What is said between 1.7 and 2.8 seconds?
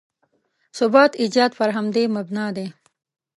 همدې مبنا دی.